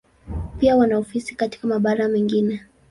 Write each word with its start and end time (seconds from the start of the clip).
Pia 0.59 0.75
wana 0.75 0.97
ofisi 0.97 1.35
katika 1.35 1.67
mabara 1.67 2.07
mengine. 2.07 2.65